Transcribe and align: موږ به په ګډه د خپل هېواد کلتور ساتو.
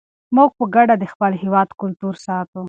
موږ 0.35 0.49
به 0.51 0.55
په 0.57 0.63
ګډه 0.75 0.95
د 0.99 1.03
خپل 1.13 1.31
هېواد 1.43 1.69
کلتور 1.81 2.13
ساتو. 2.25 2.59